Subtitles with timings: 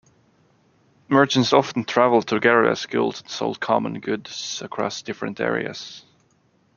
[1.09, 6.03] Merchants often travelled together as guilds and sold common goods across different areas.